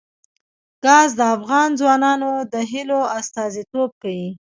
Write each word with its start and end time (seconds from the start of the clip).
ګاز 0.83 1.09
د 1.19 1.21
افغان 1.35 1.69
ځوانانو 1.79 2.31
د 2.53 2.55
هیلو 2.71 2.99
استازیتوب 3.19 3.89
کوي. 4.01 4.27